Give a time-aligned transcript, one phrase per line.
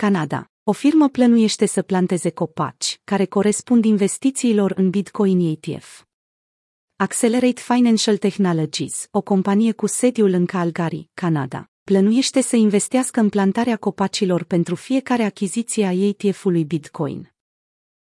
[0.00, 0.50] Canada.
[0.62, 6.04] O firmă plănuiește să planteze copaci, care corespund investițiilor în Bitcoin ETF.
[6.96, 13.76] Accelerate Financial Technologies, o companie cu sediul în Calgary, Canada, plănuiește să investească în plantarea
[13.76, 17.32] copacilor pentru fiecare achiziție a ETF-ului Bitcoin.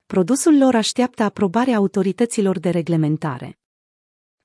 [0.07, 3.59] Produsul lor așteaptă aprobarea autorităților de reglementare.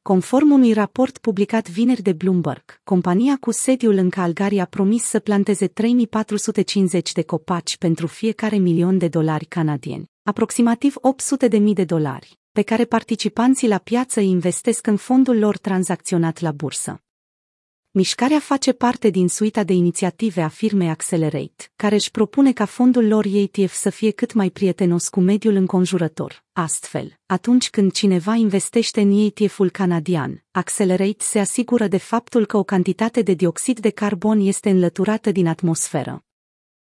[0.03, 5.19] Conform unui raport publicat vineri de Bloomberg, compania cu sediul în Calgary a promis să
[5.19, 11.83] planteze 3450 de copaci pentru fiecare milion de dolari canadieni, aproximativ 800 de mii de
[11.83, 17.02] dolari, pe care participanții la piață investesc în fondul lor tranzacționat la bursă.
[17.95, 23.07] Mișcarea face parte din suita de inițiative a firmei Accelerate, care își propune ca fondul
[23.07, 26.43] lor ETF să fie cât mai prietenos cu mediul înconjurător.
[26.53, 32.63] Astfel, atunci când cineva investește în ETF-ul canadian, Accelerate se asigură de faptul că o
[32.63, 36.25] cantitate de dioxid de carbon este înlăturată din atmosferă.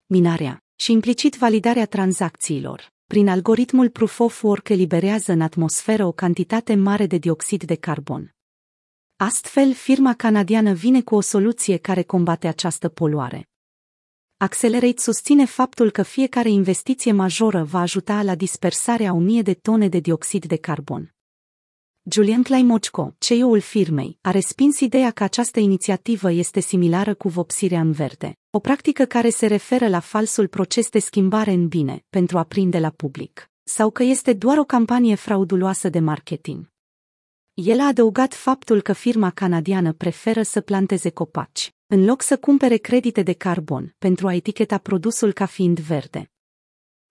[0.05, 2.93] Minarea și implicit validarea tranzacțiilor.
[3.05, 8.35] Prin algoritmul Proof of Work eliberează în atmosferă o cantitate mare de dioxid de carbon.
[9.25, 13.49] Astfel, firma canadiană vine cu o soluție care combate această poluare.
[14.37, 19.99] Accelerate susține faptul că fiecare investiție majoră va ajuta la dispersarea 1000 de tone de
[19.99, 21.13] dioxid de carbon.
[22.09, 27.91] Julian Claimochko, CEO-ul firmei, a respins ideea că această inițiativă este similară cu vopsirea în
[27.91, 32.43] verde, o practică care se referă la falsul proces de schimbare în bine pentru a
[32.43, 36.72] prinde la public, sau că este doar o campanie frauduloasă de marketing.
[37.53, 42.77] El a adăugat faptul că firma canadiană preferă să planteze copaci, în loc să cumpere
[42.77, 46.31] credite de carbon, pentru a eticheta produsul ca fiind verde.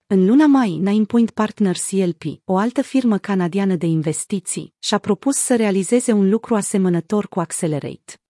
[0.07, 5.37] În luna mai, Nine Point Partners CLP, o altă firmă canadiană de investiții, și-a propus
[5.37, 8.21] să realizeze un lucru asemănător cu Accelerate.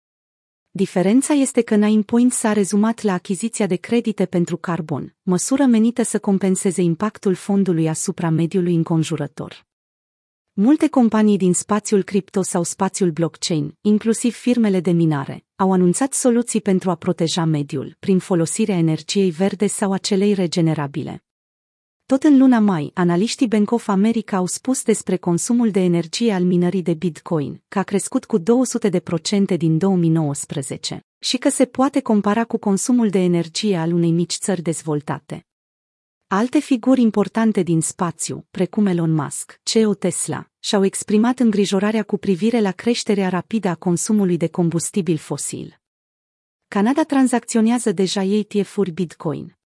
[0.70, 6.02] Diferența este că Nine Point s-a rezumat la achiziția de credite pentru carbon, măsură menită
[6.02, 9.70] să compenseze impactul fondului asupra mediului înconjurător.
[10.54, 16.60] Multe companii din spațiul cripto sau spațiul blockchain, inclusiv firmele de minare, au anunțat soluții
[16.60, 21.24] pentru a proteja mediul prin folosirea energiei verde sau a celei regenerabile.
[22.06, 26.42] Tot în luna mai, analiștii Bank of America au spus despre consumul de energie al
[26.42, 28.44] minării de Bitcoin, că a crescut cu 200%
[29.56, 34.62] din 2019 și că se poate compara cu consumul de energie al unei mici țări
[34.62, 35.46] dezvoltate.
[36.34, 42.60] Alte figuri importante din spațiu, precum Elon Musk, CEO Tesla, și-au exprimat îngrijorarea cu privire
[42.60, 45.80] la creșterea rapidă a consumului de combustibil fosil.
[46.68, 49.58] Canada tranzacționează deja ETF-uri Bitcoin.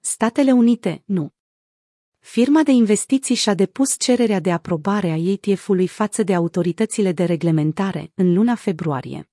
[0.00, 1.32] Statele Unite, nu.
[2.18, 8.12] Firma de investiții și-a depus cererea de aprobare a ETF-ului față de autoritățile de reglementare
[8.14, 9.28] în luna februarie.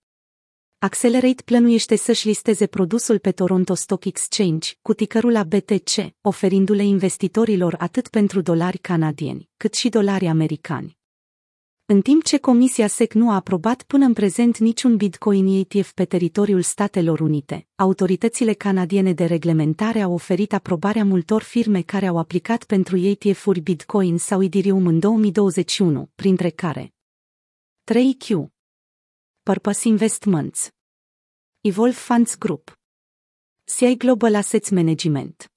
[0.84, 8.08] Accelerate plănuiește să-și listeze produsul pe Toronto Stock Exchange cu ticărul ABTC, oferindu-le investitorilor atât
[8.08, 10.98] pentru dolari canadieni, cât și dolari americani.
[11.86, 16.06] În timp ce Comisia SEC nu a aprobat până în prezent niciun Bitcoin ETF pe
[16.06, 22.64] teritoriul Statelor Unite, autoritățile canadiene de reglementare au oferit aprobarea multor firme care au aplicat
[22.64, 26.94] pentru ETF-uri Bitcoin sau Ethereum în 2021, printre care
[27.92, 28.60] 3Q,
[29.44, 30.70] Purpose Investments.
[31.64, 32.70] Evolve Funds Group.
[33.66, 35.51] CI Global Assets Management